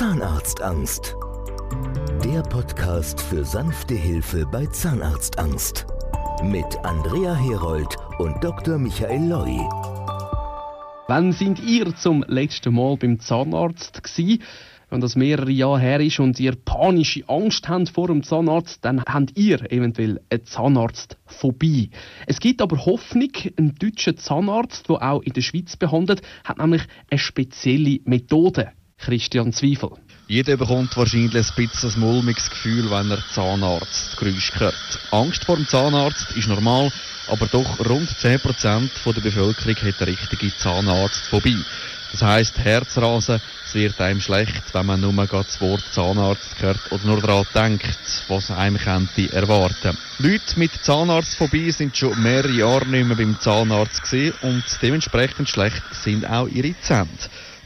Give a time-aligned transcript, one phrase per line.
[0.00, 1.14] Zahnarztangst.
[2.24, 5.84] Der Podcast für sanfte Hilfe bei Zahnarztangst.
[6.42, 8.78] Mit Andrea Herold und Dr.
[8.78, 9.58] Michael Loi.
[11.06, 14.42] Wann sind ihr zum letzten Mal beim Zahnarzt gewesen?
[14.88, 19.04] Wenn das mehrere Jahre her ist und ihr panische Angst habt vor dem Zahnarzt, dann
[19.04, 21.90] habt ihr eventuell eine Zahnarztphobie.
[22.26, 26.84] Es gibt aber Hoffnung, ein deutscher Zahnarzt, der auch in der Schweiz behandelt, hat nämlich
[27.10, 28.72] eine spezielle Methode.
[29.00, 29.90] Christian Zweifel.
[30.28, 34.74] Jeder bekommt wahrscheinlich ein bisschen mulmiges Gefühl, wenn er Zahnarztgeräusch hört.
[35.10, 36.92] Angst vor dem Zahnarzt ist normal,
[37.26, 41.64] aber doch rund 10% der Bevölkerung hat eine richtige Zahnarztphobie.
[42.12, 43.40] Das heisst, Herzrasen,
[43.70, 47.96] es wird einem schlecht, wenn man nur das Wort Zahnarzt hört oder nur daran denkt,
[48.26, 49.96] was einem könnte erwarten.
[50.18, 55.84] Leute mit Zahnarztphobie sind schon mehrere Jahre nicht mehr beim Zahnarzt gesehen und dementsprechend schlecht
[55.92, 57.06] sind auch ihre Zähne.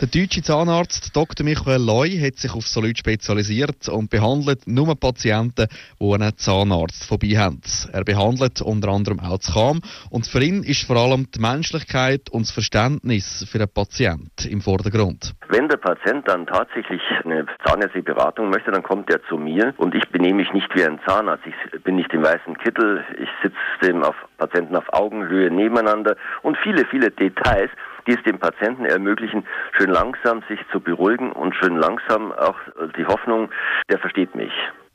[0.00, 1.44] Der deutsche Zahnarzt Dr.
[1.44, 5.68] Michael Loi hat sich auf so Leute spezialisiert und behandelt nur Patienten,
[6.00, 7.60] die eine Zahnarztphobie haben.
[7.92, 12.30] Er behandelt unter anderem auch das Kam und für ihn ist vor allem die Menschlichkeit
[12.30, 15.34] und das Verständnis für den Patienten im Vordergrund.
[15.52, 19.94] Wenn der Patient dann tatsächlich eine zahnärztliche Beratung möchte, dann kommt er zu mir und
[19.94, 21.44] ich benehme mich nicht wie ein Zahnarzt.
[21.46, 26.56] Ich bin nicht im weißen Kittel, ich sitze dem auf Patienten auf Augenhöhe nebeneinander und
[26.56, 27.70] viele, viele Details
[28.06, 29.44] die es dem Patienten ermöglichen,
[29.78, 32.58] schön langsam sich zu beruhigen und schön langsam auch
[32.96, 33.48] die Hoffnung,
[33.88, 34.52] der versteht mich.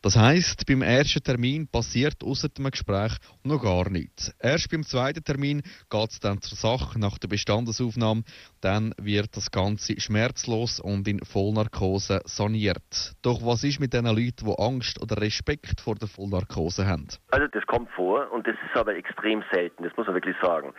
[0.08, 3.12] Das heisst, beim ersten Termin passiert außer dem Gespräch
[3.44, 4.34] noch gar nichts.
[4.40, 8.24] Erst beim zweiten Termin geht es dann zur Sache nach der Bestandesaufnahme.
[8.62, 13.16] Dann wird das Ganze schmerzlos und in Vollnarkose saniert.
[13.22, 17.10] Doch was ist mit den Leuten, die Angst oder Respekt vor der Vollnarkose haben?
[17.32, 20.74] Also das kommt vor und das ist aber extrem selten, das muss man wirklich sagen.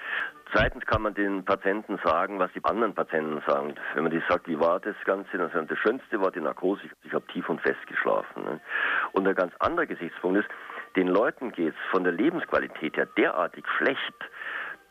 [0.53, 3.75] Zweitens kann man den Patienten sagen, was die anderen Patienten sagen.
[3.95, 6.83] Wenn man die sagt, wie war das Ganze, dann sagen, das Schönste war die Narkose,
[7.03, 8.45] ich habe tief und fest geschlafen.
[8.45, 8.61] Ne?
[9.13, 10.49] Und ein ganz anderer Gesichtspunkt ist,
[10.97, 14.14] den Leuten geht es von der Lebensqualität her derartig schlecht,